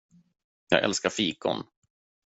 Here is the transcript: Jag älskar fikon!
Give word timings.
Jag 0.69 0.79
älskar 0.83 1.09
fikon! 1.09 1.63